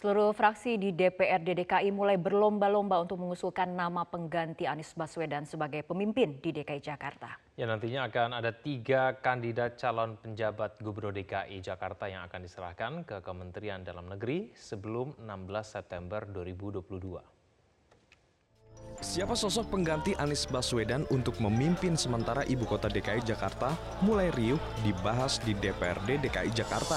Seluruh 0.00 0.32
fraksi 0.32 0.80
di 0.80 0.96
DPRD 0.96 1.60
DKI 1.60 1.92
mulai 1.92 2.16
berlomba-lomba 2.16 3.04
untuk 3.04 3.20
mengusulkan 3.20 3.68
nama 3.68 4.00
pengganti 4.08 4.64
Anies 4.64 4.96
Baswedan 4.96 5.44
sebagai 5.44 5.84
pemimpin 5.84 6.40
di 6.40 6.56
DKI 6.56 6.80
Jakarta. 6.80 7.36
Ya 7.60 7.68
nantinya 7.68 8.08
akan 8.08 8.40
ada 8.40 8.48
tiga 8.48 9.20
kandidat 9.20 9.76
calon 9.76 10.16
penjabat 10.16 10.80
Gubernur 10.80 11.12
DKI 11.12 11.60
Jakarta 11.60 12.08
yang 12.08 12.24
akan 12.24 12.40
diserahkan 12.40 13.04
ke 13.04 13.20
Kementerian 13.20 13.84
Dalam 13.84 14.08
Negeri 14.08 14.56
sebelum 14.56 15.20
16 15.20 15.68
September 15.68 16.24
2022. 16.24 19.04
Siapa 19.04 19.36
sosok 19.36 19.68
pengganti 19.68 20.16
Anies 20.16 20.48
Baswedan 20.48 21.04
untuk 21.12 21.36
memimpin 21.44 21.92
sementara 21.92 22.40
ibu 22.48 22.64
kota 22.64 22.88
DKI 22.88 23.20
Jakarta 23.20 23.76
mulai 24.00 24.32
riuh 24.32 24.56
dibahas 24.80 25.36
di 25.44 25.52
DPRD 25.52 26.24
DKI 26.24 26.56
Jakarta. 26.56 26.96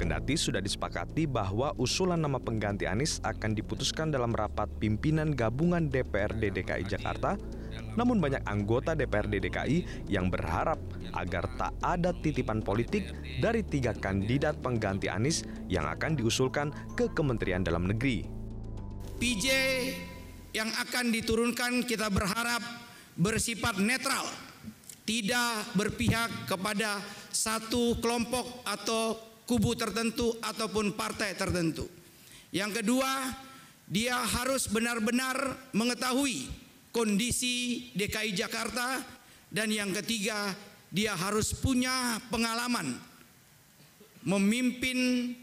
Kendati 0.00 0.32
sudah 0.32 0.64
disepakati 0.64 1.28
bahwa 1.28 1.76
usulan 1.76 2.16
nama 2.16 2.40
pengganti 2.40 2.88
Anies 2.88 3.20
akan 3.20 3.52
diputuskan 3.52 4.08
dalam 4.08 4.32
rapat 4.32 4.64
pimpinan 4.80 5.36
gabungan 5.36 5.92
DPRD 5.92 6.56
DKI 6.56 6.88
Jakarta, 6.88 7.36
namun 8.00 8.16
banyak 8.16 8.40
anggota 8.48 8.96
DPRD 8.96 9.44
DKI 9.44 10.08
yang 10.08 10.32
berharap 10.32 10.80
agar 11.12 11.44
tak 11.60 11.76
ada 11.84 12.16
titipan 12.16 12.64
politik 12.64 13.12
dari 13.44 13.60
tiga 13.60 13.92
kandidat 13.92 14.56
pengganti 14.64 15.12
Anies 15.12 15.44
yang 15.68 15.84
akan 15.84 16.16
diusulkan 16.16 16.72
ke 16.96 17.12
Kementerian 17.12 17.60
Dalam 17.60 17.84
Negeri. 17.84 18.24
PJ 19.20 19.46
yang 20.56 20.72
akan 20.80 21.12
diturunkan 21.12 21.84
kita 21.84 22.08
berharap 22.08 22.64
bersifat 23.20 23.76
netral, 23.76 24.24
tidak 25.04 25.76
berpihak 25.76 26.48
kepada 26.48 27.04
satu 27.28 28.00
kelompok 28.00 28.64
atau 28.64 29.29
kubu 29.50 29.74
tertentu 29.74 30.38
ataupun 30.38 30.94
partai 30.94 31.34
tertentu. 31.34 31.90
Yang 32.54 32.82
kedua, 32.82 33.34
dia 33.90 34.22
harus 34.22 34.70
benar-benar 34.70 35.34
mengetahui 35.74 36.46
kondisi 36.94 37.90
DKI 37.98 38.30
Jakarta 38.30 39.02
dan 39.50 39.74
yang 39.74 39.90
ketiga, 39.90 40.54
dia 40.94 41.18
harus 41.18 41.50
punya 41.50 42.22
pengalaman 42.30 42.94
memimpin 44.22 45.34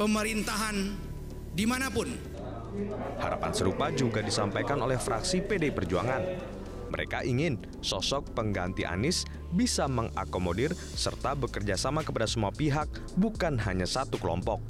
pemerintahan 0.00 0.96
di 1.52 1.64
mana 1.68 1.92
pun. 1.92 2.08
Harapan 3.20 3.52
serupa 3.52 3.92
juga 3.92 4.24
disampaikan 4.24 4.80
oleh 4.80 4.96
fraksi 4.96 5.44
PD 5.44 5.76
Perjuangan. 5.76 6.55
Mereka 6.90 7.26
ingin 7.26 7.58
sosok 7.82 8.32
pengganti 8.34 8.86
Anies 8.86 9.26
bisa 9.50 9.90
mengakomodir 9.90 10.74
serta 10.74 11.34
bekerja 11.34 11.74
sama 11.74 12.06
kepada 12.06 12.26
semua 12.30 12.54
pihak, 12.54 12.86
bukan 13.18 13.58
hanya 13.62 13.86
satu 13.86 14.18
kelompok. 14.18 14.62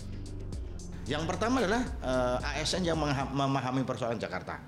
Yang 1.06 1.24
pertama 1.30 1.62
adalah 1.62 1.82
uh, 2.02 2.38
eh, 2.42 2.66
ASN 2.66 2.82
yang 2.82 2.98
memahami 3.30 3.86
persoalan 3.86 4.18
Jakarta. 4.18 4.58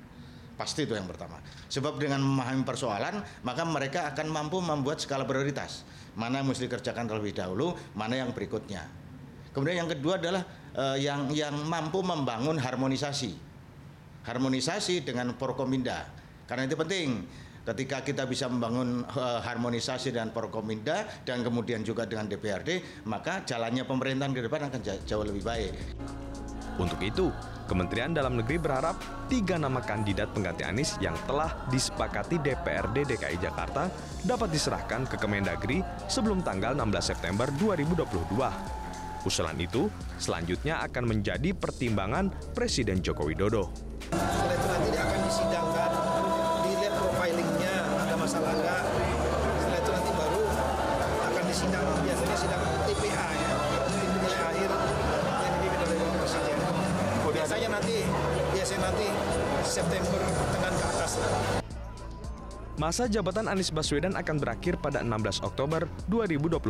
Pasti 0.54 0.86
itu 0.86 0.94
yang 0.94 1.06
pertama. 1.06 1.38
Sebab 1.70 2.02
dengan 2.02 2.18
memahami 2.18 2.66
persoalan, 2.66 3.22
maka 3.46 3.62
mereka 3.62 4.10
akan 4.10 4.26
mampu 4.26 4.58
membuat 4.58 4.98
skala 4.98 5.22
prioritas. 5.22 5.86
Mana 6.18 6.42
yang 6.42 6.50
mesti 6.50 6.66
dikerjakan 6.66 7.06
terlebih 7.06 7.34
dahulu, 7.34 7.78
mana 7.94 8.18
yang 8.18 8.34
berikutnya. 8.34 8.82
Kemudian 9.54 9.86
yang 9.86 9.90
kedua 9.90 10.18
adalah 10.18 10.42
uh, 10.74 10.98
yang 10.98 11.30
yang 11.30 11.54
mampu 11.66 12.02
membangun 12.02 12.58
harmonisasi. 12.58 13.38
Harmonisasi 14.26 15.06
dengan 15.06 15.34
Forkominda 15.38 16.17
karena 16.48 16.64
itu 16.64 16.80
penting 16.80 17.28
ketika 17.68 18.00
kita 18.00 18.24
bisa 18.24 18.48
membangun 18.48 19.04
uh, 19.04 19.44
harmonisasi 19.44 20.16
dengan 20.16 20.32
Porkominda 20.32 21.04
dan 21.28 21.44
kemudian 21.44 21.84
juga 21.84 22.08
dengan 22.08 22.24
DPRD, 22.24 23.04
maka 23.04 23.44
jalannya 23.44 23.84
pemerintahan 23.84 24.32
ke 24.32 24.40
depan 24.48 24.72
akan 24.72 24.80
jauh 25.04 25.24
lebih 25.28 25.44
baik. 25.44 25.76
Untuk 26.80 26.96
itu, 27.04 27.28
Kementerian 27.68 28.16
Dalam 28.16 28.40
Negeri 28.40 28.56
berharap 28.56 28.96
tiga 29.28 29.60
nama 29.60 29.84
kandidat 29.84 30.32
pengganti 30.32 30.64
Anies 30.64 30.96
yang 31.04 31.12
telah 31.28 31.68
disepakati 31.68 32.40
DPRD 32.40 33.04
DKI 33.04 33.36
Jakarta 33.44 33.92
dapat 34.24 34.48
diserahkan 34.48 35.04
ke 35.04 35.20
Kemendagri 35.20 35.84
sebelum 36.08 36.40
tanggal 36.40 36.72
16 36.72 36.88
September 37.04 37.52
2022. 37.60 38.08
Usulan 39.28 39.58
itu 39.60 39.92
selanjutnya 40.16 40.80
akan 40.88 41.04
menjadi 41.04 41.52
pertimbangan 41.52 42.32
Presiden 42.56 43.04
Joko 43.04 43.28
Widodo. 43.28 43.68
Akan 51.58 51.74
disidang 51.74 51.86
biasanya 52.06 52.36
sidang 52.38 52.62
TPA 52.86 53.26
ya 53.34 53.50
nilai 54.22 54.40
akhir 54.46 54.70
yang 55.90 56.12
presiden 56.22 56.58
biasanya 57.34 57.68
nanti 57.74 57.96
biasanya 58.54 58.80
nanti 58.86 59.06
September 59.66 60.20
dengan 60.54 60.72
ke 60.78 60.84
atas 60.86 61.12
Masa 62.78 63.10
jabatan 63.10 63.50
Anies 63.50 63.74
Baswedan 63.74 64.14
akan 64.14 64.38
berakhir 64.38 64.78
pada 64.78 65.02
16 65.02 65.42
Oktober 65.42 65.90
2022. 66.06 66.62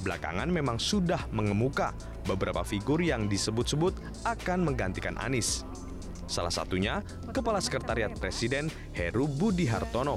Belakangan 0.00 0.48
memang 0.48 0.80
sudah 0.80 1.28
mengemuka 1.28 1.92
beberapa 2.24 2.64
figur 2.64 3.04
yang 3.04 3.28
disebut-sebut 3.28 3.92
akan 4.24 4.64
menggantikan 4.64 5.20
Anies. 5.20 5.68
Salah 6.24 6.48
satunya 6.48 7.04
Kepala 7.36 7.60
Sekretariat 7.60 8.16
Presiden 8.16 8.72
Heru 8.96 9.28
Budi 9.28 9.68
Hartono. 9.68 10.16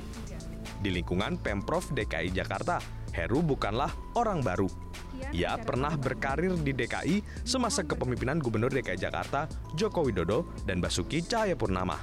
Di 0.79 0.87
lingkungan 0.87 1.35
Pemprov 1.35 1.91
DKI 1.91 2.31
Jakarta, 2.31 2.79
Heru 3.17 3.41
bukanlah 3.41 3.89
orang 4.13 4.45
baru. 4.45 4.69
Ia 5.33 5.57
pernah 5.57 5.97
berkarir 5.97 6.53
di 6.61 6.69
DKI 6.69 7.41
semasa 7.41 7.81
kepemimpinan 7.81 8.37
Gubernur 8.37 8.69
DKI 8.69 9.09
Jakarta 9.09 9.49
Joko 9.73 10.05
Widodo 10.05 10.45
dan 10.69 10.77
Basuki 10.77 11.25
Cahayapurnama. 11.25 11.97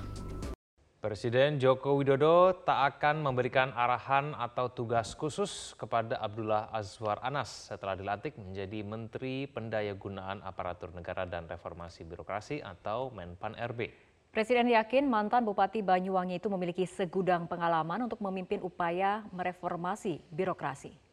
Presiden 0.98 1.62
Joko 1.62 1.94
Widodo 1.94 2.66
tak 2.66 2.98
akan 2.98 3.22
memberikan 3.22 3.70
arahan 3.76 4.34
atau 4.34 4.72
tugas 4.72 5.14
khusus 5.14 5.76
kepada 5.78 6.18
Abdullah 6.18 6.66
Azwar 6.74 7.22
Anas 7.22 7.70
setelah 7.70 7.94
dilantik 7.94 8.34
menjadi 8.34 8.82
Menteri 8.82 9.46
Pendayagunaan 9.46 10.42
Aparatur 10.42 10.90
Negara 10.96 11.28
dan 11.28 11.46
Reformasi 11.46 12.02
Birokrasi 12.02 12.58
atau 12.58 13.14
Menpan 13.14 13.54
RB. 13.54 13.92
Presiden 14.34 14.66
yakin 14.66 15.06
mantan 15.06 15.46
Bupati 15.46 15.78
Banyuwangi 15.78 16.42
itu 16.42 16.50
memiliki 16.50 16.88
segudang 16.90 17.46
pengalaman 17.46 18.10
untuk 18.10 18.18
memimpin 18.18 18.58
upaya 18.66 19.22
mereformasi 19.30 20.18
birokrasi. 20.32 21.03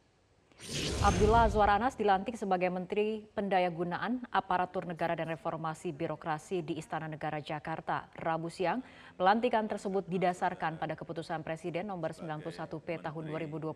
Abdullah 1.02 1.50
Azwar 1.50 1.74
Anas 1.74 1.98
dilantik 1.98 2.38
sebagai 2.38 2.70
Menteri 2.70 3.26
Pendayagunaan 3.34 4.22
Aparatur 4.30 4.86
Negara 4.86 5.18
dan 5.18 5.34
Reformasi 5.34 5.90
Birokrasi 5.90 6.62
di 6.62 6.78
Istana 6.78 7.10
Negara 7.10 7.42
Jakarta 7.42 8.06
Rabu 8.14 8.54
siang. 8.54 8.86
Pelantikan 9.18 9.66
tersebut 9.66 10.06
didasarkan 10.06 10.78
pada 10.78 10.94
keputusan 10.94 11.42
Presiden 11.42 11.90
nomor 11.90 12.14
91P 12.14 13.02
tahun 13.02 13.24
2022 13.34 13.74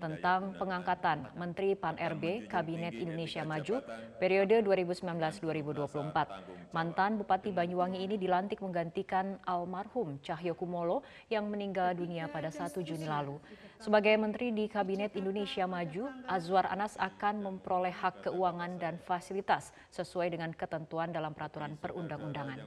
tentang 0.00 0.56
pengangkatan 0.56 1.36
Menteri 1.36 1.76
Pan-RB 1.76 2.48
Kabinet 2.48 2.96
Indonesia 2.96 3.44
Maju 3.44 3.84
periode 4.16 4.64
2019-2024. 4.64 6.72
Mantan 6.72 7.20
Bupati 7.20 7.52
Banyuwangi 7.52 8.00
ini 8.00 8.16
dilantik 8.16 8.64
menggantikan 8.64 9.36
almarhum 9.44 10.16
Cahyo 10.24 10.56
Kumolo 10.56 11.04
yang 11.28 11.44
meninggal 11.52 11.92
dunia 11.92 12.24
pada 12.32 12.48
1 12.48 12.72
Juni 12.80 13.04
lalu. 13.04 13.36
Sebagai 13.78 14.16
Menteri 14.16 14.50
di 14.50 14.66
Kabinet 14.66 15.14
Indonesia 15.14 15.68
Maju 15.68 15.97
maju, 15.98 16.30
Azwar 16.30 16.66
Anas 16.70 16.94
akan 16.94 17.42
memperoleh 17.42 17.90
hak 17.90 18.30
keuangan 18.30 18.78
dan 18.78 18.94
fasilitas 19.02 19.74
sesuai 19.90 20.30
dengan 20.30 20.54
ketentuan 20.54 21.10
dalam 21.10 21.34
peraturan 21.34 21.74
perundang-undangan. 21.74 22.62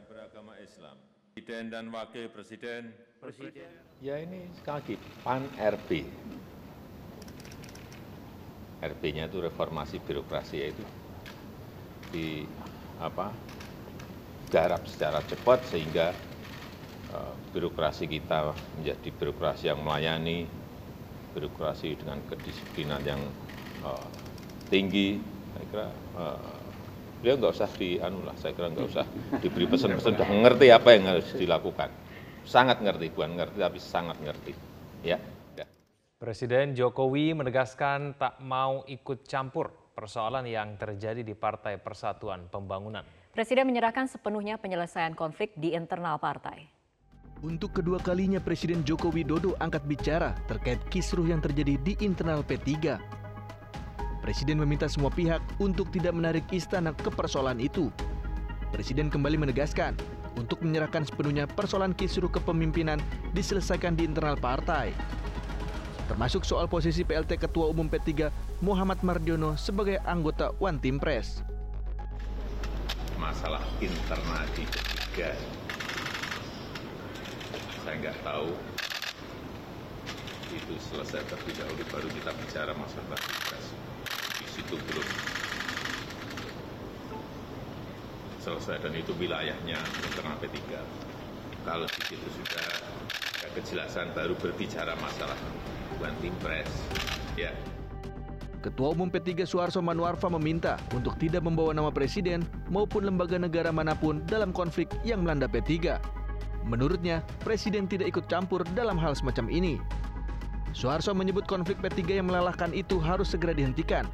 Presiden 1.31 1.72
dan 1.72 1.88
Wakil 1.96 2.28
Presiden. 2.28 2.92
Presiden. 3.24 3.72
Ya 4.04 4.19
ini 4.19 4.51
sekali 4.60 4.75
lagi 4.83 4.95
PAN 5.24 5.48
RB. 5.56 5.89
RB-nya 8.81 9.30
itu 9.30 9.38
reformasi 9.39 10.01
birokrasi 10.04 10.56
yaitu 10.60 10.83
di 12.12 12.44
apa 13.00 13.31
garap 14.51 14.83
secara 14.89 15.24
cepat 15.24 15.63
sehingga 15.69 16.12
uh, 17.13 17.33
birokrasi 17.56 18.10
kita 18.10 18.51
menjadi 18.81 19.10
birokrasi 19.16 19.69
yang 19.72 19.80
melayani 19.86 20.50
birokrasi 21.31 21.95
dengan 21.98 22.19
kedisiplinan 22.28 23.01
yang 23.04 23.22
uh, 23.83 24.07
tinggi 24.72 25.19
saya 25.51 25.66
kira 25.68 25.88
uh, 26.16 26.56
beliau 27.22 27.36
nggak 27.38 27.54
usah 27.54 27.69
di 27.78 28.00
anu 28.01 28.24
lah 28.25 28.36
saya 28.39 28.56
kira 28.56 28.72
nggak 28.72 28.88
usah 28.88 29.06
diberi 29.39 29.68
pesan-pesan 29.69 30.18
sudah 30.18 30.28
mengerti 30.28 30.68
apa 30.74 30.89
yang 30.95 31.06
harus 31.12 31.28
dilakukan 31.36 31.89
sangat 32.48 32.81
ngerti 32.81 33.13
bukan 33.13 33.38
ngerti 33.38 33.57
tapi 33.62 33.80
sangat 33.80 34.18
ngerti 34.22 34.54
ya, 35.06 35.18
ya. 35.54 35.66
Presiden 36.18 36.74
Jokowi 36.74 37.38
menegaskan 37.38 38.18
tak 38.18 38.42
mau 38.42 38.81
ikut 38.89 39.25
campur 39.30 39.94
persoalan 39.94 40.48
yang 40.50 40.80
terjadi 40.80 41.22
di 41.22 41.38
Partai 41.38 41.78
Persatuan 41.78 42.48
Pembangunan. 42.50 43.06
Presiden 43.31 43.69
menyerahkan 43.69 44.10
sepenuhnya 44.12 44.60
penyelesaian 44.60 45.16
konflik 45.16 45.56
di 45.56 45.72
internal 45.72 46.19
partai. 46.19 46.81
Untuk 47.42 47.74
kedua 47.74 47.98
kalinya 47.98 48.38
Presiden 48.38 48.86
Joko 48.86 49.10
Widodo 49.10 49.58
angkat 49.58 49.82
bicara 49.90 50.38
terkait 50.46 50.78
kisruh 50.94 51.26
yang 51.26 51.42
terjadi 51.42 51.74
di 51.82 51.98
internal 51.98 52.46
P3. 52.46 53.02
Presiden 54.22 54.62
meminta 54.62 54.86
semua 54.86 55.10
pihak 55.10 55.42
untuk 55.58 55.90
tidak 55.90 56.14
menarik 56.14 56.46
istana 56.54 56.94
ke 56.94 57.10
persoalan 57.10 57.58
itu. 57.58 57.90
Presiden 58.70 59.10
kembali 59.10 59.42
menegaskan 59.42 59.98
untuk 60.38 60.62
menyerahkan 60.62 61.02
sepenuhnya 61.02 61.50
persoalan 61.50 61.98
kisruh 61.98 62.30
kepemimpinan 62.30 63.02
diselesaikan 63.34 63.98
di 63.98 64.06
internal 64.06 64.38
partai. 64.38 64.94
Termasuk 66.06 66.46
soal 66.46 66.70
posisi 66.70 67.02
PLT 67.02 67.42
Ketua 67.42 67.74
Umum 67.74 67.90
P3 67.90 68.30
Muhammad 68.62 69.02
Mardiono 69.02 69.58
sebagai 69.58 69.98
anggota 70.06 70.54
One 70.62 70.78
Team 70.78 71.02
Press. 71.02 71.42
Masalah 73.18 73.66
internal 73.82 74.46
di 74.54 74.62
P3, 74.70 75.34
saya 77.81 77.95
nggak 77.98 78.18
tahu 78.22 78.54
itu 80.51 80.74
selesai 80.92 81.24
terlebih 81.31 81.56
dahulu 81.57 81.83
baru 81.89 82.07
kita 82.12 82.31
bicara 82.36 82.72
masalah 82.78 83.18
tugas. 83.18 83.66
Di 84.38 84.48
situ 84.51 84.75
belum 84.75 85.07
selesai 88.42 88.78
dan 88.83 88.94
itu 88.94 89.12
wilayahnya 89.18 89.80
internal 89.80 90.36
P3. 90.44 90.57
Kalau 91.62 91.88
di 91.88 92.01
situ 92.06 92.28
sudah 92.42 92.66
ada 93.42 93.50
kejelasan 93.57 94.13
baru 94.13 94.33
berbicara 94.38 94.94
masalah 95.00 95.38
One 96.04 96.18
Team 96.19 96.36
Press. 96.42 96.69
Ya, 97.39 97.54
Ketua 98.62 98.94
Umum 98.94 99.10
P3 99.10 99.42
Suharso 99.50 99.81
Manuarfa 99.81 100.30
meminta 100.30 100.78
untuk 100.94 101.18
tidak 101.18 101.42
membawa 101.42 101.74
nama 101.74 101.89
presiden 101.89 102.45
maupun 102.69 103.10
lembaga 103.10 103.42
negara 103.42 103.74
mana 103.74 103.98
pun 103.98 104.22
dalam 104.30 104.54
konflik 104.54 104.86
yang 105.01 105.25
melanda 105.25 105.50
P3. 105.50 105.98
Menurutnya, 106.66 107.25
presiden 107.42 107.90
tidak 107.90 108.13
ikut 108.13 108.25
campur 108.30 108.62
dalam 108.78 109.00
hal 109.02 109.18
semacam 109.18 109.50
ini. 109.50 109.75
Suharso 110.72 111.12
menyebut 111.12 111.44
konflik 111.50 111.81
P3 111.84 112.24
yang 112.24 112.28
melelahkan 112.31 112.72
itu 112.72 112.96
harus 113.02 113.34
segera 113.34 113.52
dihentikan. 113.52 114.08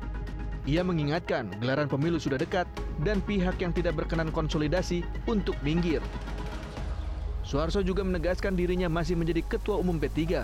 Ia 0.67 0.83
mengingatkan 0.83 1.47
gelaran 1.63 1.87
pemilu 1.87 2.19
sudah 2.19 2.35
dekat 2.35 2.67
dan 3.05 3.23
pihak 3.23 3.55
yang 3.61 3.71
tidak 3.71 3.95
berkenan 3.95 4.33
konsolidasi 4.33 5.05
untuk 5.29 5.55
minggir. 5.63 6.03
Suharso 7.47 7.79
juga 7.79 8.03
menegaskan 8.03 8.59
dirinya 8.59 8.91
masih 8.91 9.15
menjadi 9.15 9.39
ketua 9.47 9.79
umum 9.79 9.95
P3. 9.95 10.43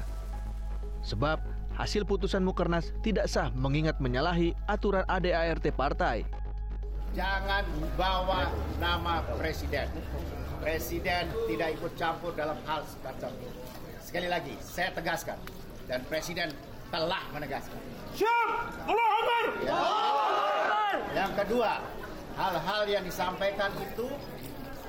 Sebab 1.04 1.44
hasil 1.76 2.08
putusan 2.08 2.46
Mukernas 2.46 2.96
tidak 3.04 3.28
sah 3.28 3.52
mengingat 3.52 4.00
menyalahi 4.00 4.56
aturan 4.72 5.04
ADART 5.12 5.68
partai. 5.76 6.24
Jangan 7.12 7.68
bawa 8.00 8.50
nama 8.80 9.22
presiden. 9.36 9.92
Presiden 10.63 11.27
tidak 11.51 11.69
ikut 11.75 11.92
campur 12.00 12.31
dalam 12.31 12.56
hal 12.63 12.88
semacam 12.88 13.36
ini. 13.44 13.60
Sekali 14.00 14.31
lagi, 14.31 14.56
saya 14.63 14.95
tegaskan. 14.95 15.36
Dan 15.92 16.00
presiden 16.07 16.56
telah 16.88 17.19
menegaskan. 17.36 17.75
Siap! 18.15 18.50
Allah 18.88 19.07
Akbar! 19.19 19.45
Ya. 19.60 19.81
Yang 21.12 21.31
kedua, 21.44 21.71
hal-hal 22.39 22.81
yang 22.88 23.04
disampaikan 23.04 23.75
itu 23.83 24.07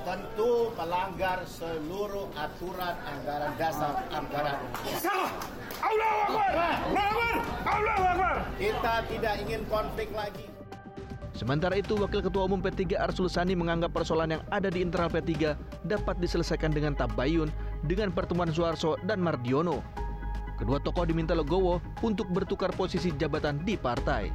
tentu 0.07 0.71
melanggar 0.79 1.43
seluruh 1.43 2.31
aturan 2.39 2.95
anggaran 3.03 3.51
dasar 3.59 3.99
anggaran. 4.15 4.55
Salah! 5.03 5.31
Allah 5.83 6.11
Akbar! 6.23 6.51
Allah 6.55 7.03
Akbar! 7.03 7.35
Allah 7.67 7.95
Akbar! 8.15 8.35
Kita 8.55 8.93
tidak 9.11 9.35
ingin 9.43 9.61
konflik 9.67 10.07
lagi. 10.15 10.54
Sementara 11.45 11.77
itu, 11.77 11.93
Wakil 11.93 12.25
Ketua 12.25 12.49
Umum 12.49 12.57
P3 12.57 12.97
Arsul 12.97 13.29
Sani 13.29 13.53
menganggap 13.53 13.93
persoalan 13.93 14.33
yang 14.33 14.43
ada 14.49 14.65
di 14.65 14.81
internal 14.81 15.13
P3 15.13 15.53
dapat 15.85 16.17
diselesaikan 16.17 16.73
dengan 16.73 16.97
tabayun 16.97 17.53
dengan 17.85 18.09
pertemuan 18.09 18.49
Suharso 18.49 18.97
dan 19.05 19.21
Mardiono. 19.21 19.85
Kedua 20.57 20.81
tokoh 20.81 21.05
diminta 21.05 21.37
legowo 21.37 21.77
untuk 22.01 22.33
bertukar 22.33 22.73
posisi 22.73 23.13
jabatan 23.13 23.61
di 23.61 23.77
partai. 23.77 24.33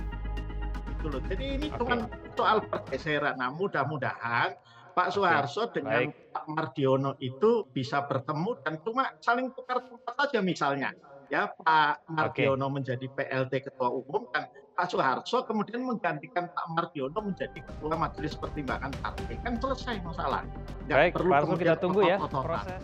Jadi 1.03 1.59
ini 1.59 1.67
cuma 1.75 2.07
soal 2.39 2.63
pergeseran. 2.63 3.43
Nah, 3.43 3.51
mudah-mudahan 3.59 4.55
Pak 4.95 5.11
Soeharto 5.11 5.67
dengan 5.75 6.15
baik. 6.15 6.31
Pak 6.31 6.45
Mardiono 6.47 7.19
itu 7.19 7.67
bisa 7.75 8.07
bertemu 8.07 8.55
dan 8.63 8.79
cuma 8.87 9.19
saling 9.19 9.51
tukar 9.59 9.83
tempat 9.83 10.15
saja 10.15 10.39
misalnya. 10.39 10.95
Ya, 11.27 11.51
Pak 11.59 12.07
Mardiono 12.07 12.71
menjadi 12.71 13.11
PLT 13.11 13.67
Ketua 13.67 13.91
Umum 13.91 14.31
dan 14.31 14.47
Pak 14.77 14.87
Soeharto 14.91 15.45
kemudian 15.45 15.83
menggantikan 15.85 16.49
Pak 16.51 16.67
Mardiono 16.73 17.21
menjadi 17.21 17.59
Ketua 17.61 17.95
Majelis 17.99 18.35
Pertimbangan 18.39 18.95
Partai. 19.03 19.37
Kan 19.43 19.59
selesai 19.59 20.01
masalah. 20.07 20.43
Nggak 20.87 20.99
Baik, 20.99 21.13
perlu 21.15 21.31
Pak 21.31 21.41
kemudian 21.45 21.67
kita 21.69 21.77
tunggu 21.83 22.01
ya 22.07 22.17
proses. 22.19 22.81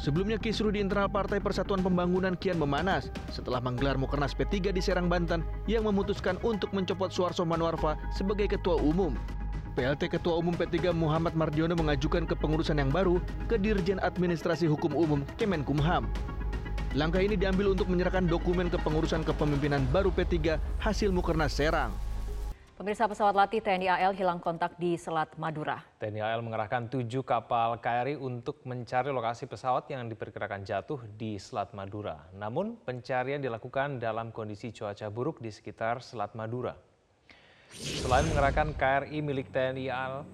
Sebelumnya 0.00 0.40
kisruh 0.40 0.72
di 0.72 0.80
internal 0.80 1.12
Partai 1.12 1.44
Persatuan 1.44 1.84
Pembangunan 1.84 2.32
kian 2.32 2.56
memanas 2.56 3.12
setelah 3.28 3.60
menggelar 3.60 4.00
Mukernas 4.00 4.32
P3 4.32 4.72
di 4.72 4.80
Serang, 4.80 5.12
Banten 5.12 5.44
yang 5.68 5.84
memutuskan 5.84 6.40
untuk 6.40 6.72
mencopot 6.72 7.12
Suarso 7.12 7.44
Manuarfa 7.44 8.00
sebagai 8.08 8.48
Ketua 8.48 8.80
Umum. 8.80 9.12
PLT 9.76 10.08
Ketua 10.08 10.40
Umum 10.40 10.56
P3 10.56 10.96
Muhammad 10.96 11.36
Mardiono 11.36 11.76
mengajukan 11.76 12.24
kepengurusan 12.24 12.80
yang 12.80 12.88
baru 12.88 13.20
ke 13.44 13.60
Dirjen 13.60 14.00
Administrasi 14.00 14.64
Hukum 14.64 14.96
Umum 14.96 15.20
Kemenkumham. 15.36 16.08
Langkah 16.90 17.22
ini 17.22 17.38
diambil 17.38 17.70
untuk 17.70 17.86
menyerahkan 17.86 18.26
dokumen 18.26 18.66
kepengurusan 18.66 19.22
kepemimpinan 19.22 19.86
baru 19.94 20.10
P3 20.10 20.58
hasil 20.82 21.14
Mukernas 21.14 21.54
Serang. 21.54 21.94
Pemirsa 22.74 23.06
pesawat 23.06 23.30
latih 23.30 23.62
TNI 23.62 23.94
AL 23.94 24.18
hilang 24.18 24.42
kontak 24.42 24.74
di 24.74 24.98
Selat 24.98 25.30
Madura. 25.38 25.86
TNI 26.02 26.18
AL 26.18 26.42
mengerahkan 26.42 26.90
tujuh 26.90 27.22
kapal 27.22 27.78
KRI 27.78 28.18
untuk 28.18 28.58
mencari 28.66 29.14
lokasi 29.14 29.46
pesawat 29.46 29.86
yang 29.86 30.10
diperkirakan 30.10 30.66
jatuh 30.66 30.98
di 31.14 31.38
Selat 31.38 31.70
Madura. 31.78 32.26
Namun 32.34 32.74
pencarian 32.82 33.38
dilakukan 33.38 34.02
dalam 34.02 34.34
kondisi 34.34 34.74
cuaca 34.74 35.06
buruk 35.14 35.38
di 35.38 35.54
sekitar 35.54 36.02
Selat 36.02 36.34
Madura. 36.34 36.74
Selain 37.70 38.26
mengerahkan 38.26 38.74
KRI 38.74 39.22
milik 39.22 39.54
TNI 39.54 39.86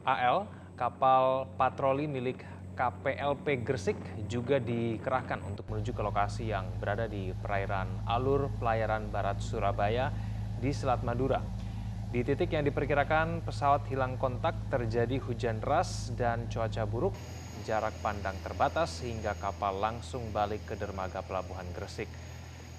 AL, 0.09 0.49
kapal 0.73 1.53
patroli 1.61 2.09
milik 2.09 2.41
KPLP 2.77 3.65
Gresik 3.65 3.97
juga 4.29 4.61
dikerahkan 4.61 5.41
untuk 5.49 5.65
menuju 5.73 5.97
ke 5.97 6.03
lokasi 6.05 6.53
yang 6.53 6.77
berada 6.77 7.09
di 7.09 7.33
perairan 7.33 8.05
alur 8.05 8.53
pelayaran 8.61 9.09
barat 9.09 9.41
Surabaya 9.41 10.13
di 10.53 10.77
Selat 10.77 11.01
Madura. 11.01 11.41
Di 12.13 12.21
titik 12.21 12.53
yang 12.53 12.69
diperkirakan 12.69 13.41
pesawat 13.49 13.89
hilang 13.89 14.21
kontak 14.21 14.69
terjadi 14.69 15.17
hujan 15.25 15.57
deras 15.57 16.13
dan 16.21 16.53
cuaca 16.53 16.85
buruk, 16.85 17.17
jarak 17.65 17.97
pandang 18.05 18.37
terbatas 18.45 19.01
hingga 19.01 19.41
kapal 19.41 19.81
langsung 19.81 20.29
balik 20.29 20.69
ke 20.69 20.75
dermaga 20.77 21.25
pelabuhan 21.25 21.73
Gresik. 21.73 22.13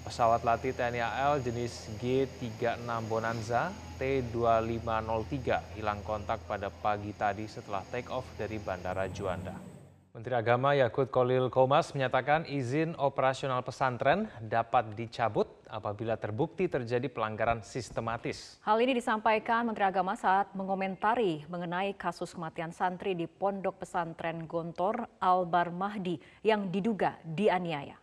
Pesawat 0.06 0.46
latih 0.46 0.78
TNI 0.78 1.02
AL 1.02 1.42
jenis 1.42 1.90
G36 1.98 2.86
Bonanza 3.10 3.74
T2503 3.98 5.74
hilang 5.74 6.00
kontak 6.06 6.46
pada 6.46 6.70
pagi 6.70 7.10
tadi 7.12 7.50
setelah 7.50 7.82
take 7.90 8.08
off 8.14 8.30
dari 8.38 8.62
Bandara 8.62 9.10
Juanda. 9.10 9.77
Menteri 10.18 10.34
Agama 10.34 10.74
Yakut 10.74 11.14
Kolil 11.14 11.46
Komas 11.46 11.94
menyatakan 11.94 12.42
izin 12.50 12.98
operasional 12.98 13.62
pesantren 13.62 14.26
dapat 14.42 14.90
dicabut 14.98 15.46
apabila 15.70 16.18
terbukti 16.18 16.66
terjadi 16.66 17.06
pelanggaran 17.06 17.62
sistematis. 17.62 18.58
Hal 18.66 18.82
ini 18.82 18.98
disampaikan 18.98 19.62
Menteri 19.62 19.86
Agama 19.86 20.18
saat 20.18 20.50
mengomentari 20.58 21.46
mengenai 21.46 21.94
kasus 21.94 22.34
kematian 22.34 22.74
santri 22.74 23.14
di 23.14 23.30
Pondok 23.30 23.86
Pesantren 23.86 24.50
Gontor 24.50 25.06
Albar 25.22 25.70
Mahdi 25.70 26.18
yang 26.42 26.66
diduga 26.66 27.14
dianiaya. 27.22 27.94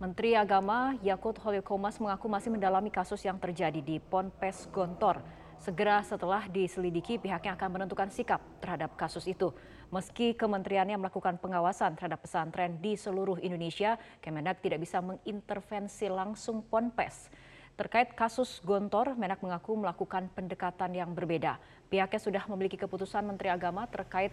Menteri 0.00 0.32
Agama 0.32 0.96
Yakut 1.04 1.36
Holil 1.44 1.60
Komas 1.60 2.00
mengaku 2.00 2.24
masih 2.32 2.48
mendalami 2.48 2.88
kasus 2.88 3.20
yang 3.20 3.36
terjadi 3.36 3.84
di 3.84 4.00
Ponpes 4.00 4.64
Gontor. 4.72 5.20
Segera 5.56 6.04
setelah 6.04 6.44
diselidiki, 6.46 7.16
pihaknya 7.16 7.56
akan 7.56 7.80
menentukan 7.80 8.12
sikap 8.12 8.38
terhadap 8.60 8.92
kasus 8.94 9.24
itu. 9.24 9.50
Meski 9.88 10.36
kementeriannya 10.36 11.00
melakukan 11.00 11.40
pengawasan 11.40 11.96
terhadap 11.96 12.20
pesantren 12.20 12.76
di 12.82 12.98
seluruh 12.98 13.40
Indonesia, 13.40 13.96
Kemenak 14.20 14.60
tidak 14.60 14.84
bisa 14.84 15.00
mengintervensi 15.00 16.12
langsung 16.12 16.60
Ponpes. 16.66 17.32
Terkait 17.76 18.12
kasus 18.16 18.64
Gontor, 18.64 19.16
Menak 19.20 19.44
mengaku 19.44 19.76
melakukan 19.76 20.32
pendekatan 20.32 20.96
yang 20.96 21.12
berbeda. 21.12 21.60
Pihaknya 21.92 22.20
sudah 22.20 22.42
memiliki 22.48 22.80
keputusan 22.80 23.24
Menteri 23.24 23.52
Agama 23.52 23.84
terkait 23.84 24.32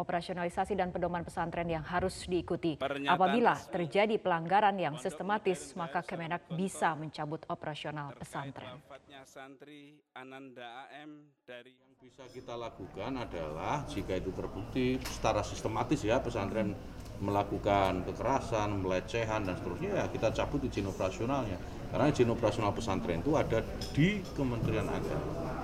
operasionalisasi 0.00 0.72
dan 0.72 0.88
pedoman 0.88 1.20
pesantren 1.20 1.68
yang 1.68 1.84
harus 1.84 2.24
diikuti. 2.24 2.80
Apabila 3.04 3.52
terjadi 3.68 4.16
pelanggaran 4.16 4.74
yang 4.80 4.96
sistematis, 4.96 5.76
maka 5.76 6.00
Kemenak 6.00 6.48
bisa 6.56 6.96
mencabut 6.96 7.44
operasional 7.52 8.16
pesantren. 8.16 8.80
santri 9.28 10.00
Ananda 10.16 10.88
AM 10.88 11.36
dari 11.44 11.76
yang 11.76 11.92
bisa 12.00 12.24
kita 12.32 12.56
lakukan 12.56 13.12
adalah 13.20 13.84
jika 13.84 14.16
itu 14.16 14.32
terbukti 14.32 14.96
secara 15.04 15.44
sistematis 15.44 16.00
ya 16.00 16.16
pesantren 16.24 16.72
melakukan 17.20 18.00
kekerasan, 18.08 18.80
pelecehan 18.80 19.44
dan 19.44 19.54
seterusnya 19.60 19.92
ya 20.00 20.04
kita 20.08 20.32
cabut 20.32 20.64
izin 20.64 20.88
operasionalnya. 20.88 21.60
Karena 21.92 22.08
izin 22.08 22.32
operasional 22.32 22.72
pesantren 22.72 23.20
itu 23.20 23.36
ada 23.36 23.60
di 23.92 24.24
Kementerian 24.32 24.88
Agama. 24.88 25.59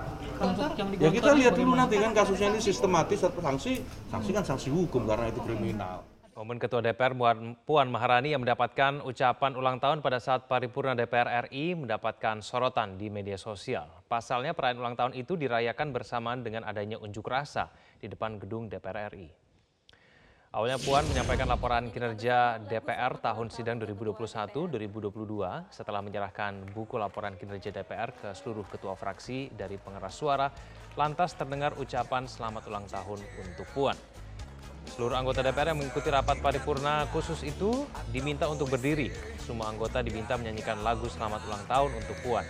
Ya 1.01 1.09
kita 1.09 1.31
lihat 1.33 1.53
dulu 1.57 1.73
nanti 1.73 1.97
kan 1.97 2.13
kasusnya 2.13 2.53
ini 2.53 2.61
sistematis 2.61 3.25
atau 3.25 3.41
sanksi, 3.41 3.81
sanksi 4.09 4.29
kan 4.33 4.43
sanksi 4.45 4.69
hukum 4.69 5.09
karena 5.09 5.33
itu 5.33 5.41
kriminal. 5.41 6.05
Momen 6.37 6.61
Ketua 6.61 6.85
DPR 6.85 7.17
Puan 7.65 7.89
Maharani 7.89 8.29
yang 8.29 8.45
mendapatkan 8.45 9.01
ucapan 9.01 9.57
ulang 9.57 9.81
tahun 9.81 10.05
pada 10.05 10.21
saat 10.21 10.45
paripurna 10.45 10.93
DPR 10.93 11.49
RI 11.49 11.73
mendapatkan 11.73 12.45
sorotan 12.45 12.93
di 12.93 13.09
media 13.09 13.41
sosial. 13.41 13.89
Pasalnya 14.05 14.53
perayaan 14.53 14.77
ulang 14.77 14.93
tahun 14.93 15.17
itu 15.17 15.33
dirayakan 15.33 15.89
bersamaan 15.89 16.45
dengan 16.45 16.61
adanya 16.69 17.01
unjuk 17.01 17.25
rasa 17.25 17.73
di 17.97 18.05
depan 18.05 18.37
gedung 18.37 18.69
DPR 18.69 19.09
RI. 19.17 19.46
Awalnya 20.47 20.79
Puan 20.79 21.03
menyampaikan 21.11 21.43
laporan 21.43 21.91
kinerja 21.91 22.55
DPR 22.71 23.19
tahun 23.19 23.51
sidang 23.51 23.83
2021-2022 23.83 25.11
setelah 25.67 25.99
menyerahkan 25.99 26.71
buku 26.71 26.95
laporan 26.95 27.35
kinerja 27.35 27.75
DPR 27.75 28.15
ke 28.15 28.31
seluruh 28.31 28.63
ketua 28.63 28.95
fraksi 28.95 29.51
dari 29.51 29.75
pengeras 29.75 30.15
suara, 30.15 30.47
lantas 30.95 31.35
terdengar 31.35 31.75
ucapan 31.75 32.31
selamat 32.31 32.63
ulang 32.63 32.87
tahun 32.87 33.19
untuk 33.43 33.67
Puan. 33.75 33.99
Seluruh 34.87 35.19
anggota 35.19 35.43
DPR 35.43 35.75
yang 35.75 35.83
mengikuti 35.83 36.07
rapat 36.07 36.39
paripurna 36.39 37.03
khusus 37.11 37.43
itu 37.43 37.83
diminta 38.15 38.47
untuk 38.47 38.71
berdiri. 38.71 39.11
Semua 39.43 39.67
anggota 39.67 39.99
diminta 39.99 40.39
menyanyikan 40.39 40.79
lagu 40.79 41.11
selamat 41.11 41.43
ulang 41.43 41.63
tahun 41.67 41.91
untuk 41.91 42.15
Puan. 42.23 42.47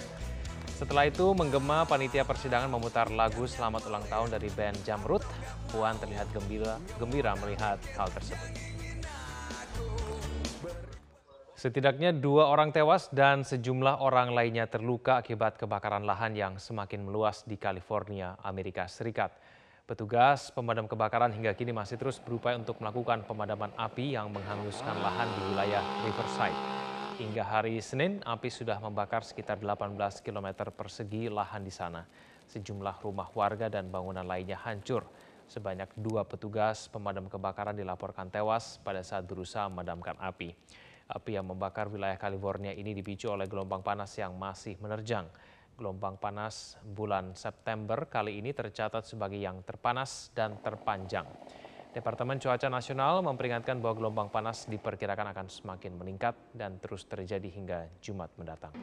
Setelah 0.77 1.09
itu 1.09 1.33
menggema 1.33 1.89
panitia 1.89 2.21
persidangan 2.21 2.69
memutar 2.69 3.09
lagu 3.09 3.49
selamat 3.49 3.89
ulang 3.89 4.05
tahun 4.05 4.37
dari 4.37 4.53
band 4.53 4.77
Jamrut. 4.85 5.25
Puan 5.77 5.93
terlihat 6.01 6.25
gembira, 6.33 6.81
gembira 6.97 7.37
melihat 7.37 7.77
hal 7.93 8.09
tersebut. 8.09 8.49
Setidaknya 11.53 12.17
dua 12.17 12.49
orang 12.49 12.73
tewas 12.73 13.13
dan 13.13 13.45
sejumlah 13.45 14.01
orang 14.01 14.33
lainnya 14.33 14.65
terluka 14.65 15.21
akibat 15.21 15.61
kebakaran 15.61 16.01
lahan 16.01 16.33
yang 16.33 16.57
semakin 16.57 17.05
meluas 17.05 17.45
di 17.45 17.61
California, 17.61 18.33
Amerika 18.41 18.89
Serikat. 18.89 19.37
Petugas 19.85 20.49
pemadam 20.49 20.89
kebakaran 20.89 21.29
hingga 21.29 21.53
kini 21.53 21.77
masih 21.77 22.01
terus 22.01 22.17
berupaya 22.17 22.57
untuk 22.57 22.81
melakukan 22.81 23.21
pemadaman 23.29 23.69
api 23.77 24.17
yang 24.17 24.33
menghanguskan 24.33 24.97
lahan 24.97 25.29
di 25.29 25.41
wilayah 25.53 25.85
Riverside. 26.09 26.57
Hingga 27.21 27.45
hari 27.45 27.81
Senin, 27.85 28.21
api 28.25 28.49
sudah 28.49 28.81
membakar 28.81 29.21
sekitar 29.21 29.61
18 29.61 29.93
km 30.25 30.73
persegi 30.73 31.29
lahan 31.29 31.61
di 31.61 31.73
sana. 31.73 32.01
Sejumlah 32.49 33.01
rumah 33.01 33.29
warga 33.33 33.69
dan 33.69 33.89
bangunan 33.89 34.25
lainnya 34.25 34.61
hancur. 34.61 35.05
Sebanyak 35.47 35.95
dua 35.95 36.27
petugas 36.27 36.91
pemadam 36.91 37.31
kebakaran 37.31 37.71
dilaporkan 37.71 38.27
tewas 38.27 38.83
pada 38.83 38.99
saat 38.99 39.23
berusaha 39.23 39.71
memadamkan 39.71 40.19
api. 40.19 40.51
Api 41.07 41.31
yang 41.39 41.47
membakar 41.47 41.87
wilayah 41.87 42.19
California 42.19 42.75
ini 42.75 42.91
dipicu 42.91 43.31
oleh 43.31 43.47
gelombang 43.47 43.79
panas 43.79 44.11
yang 44.19 44.35
masih 44.35 44.75
menerjang. 44.83 45.23
Gelombang 45.79 46.19
panas 46.19 46.75
bulan 46.83 47.31
September 47.31 48.11
kali 48.11 48.43
ini 48.43 48.51
tercatat 48.51 49.07
sebagai 49.07 49.39
yang 49.39 49.63
terpanas 49.63 50.35
dan 50.35 50.59
terpanjang. 50.59 51.23
Departemen 51.95 52.43
Cuaca 52.43 52.67
Nasional 52.67 53.23
memperingatkan 53.23 53.79
bahwa 53.79 53.95
gelombang 53.95 54.27
panas 54.27 54.67
diperkirakan 54.67 55.31
akan 55.31 55.47
semakin 55.47 55.95
meningkat 55.95 56.35
dan 56.51 56.75
terus 56.83 57.07
terjadi 57.07 57.47
hingga 57.47 57.87
Jumat 58.03 58.29
mendatang. 58.35 58.75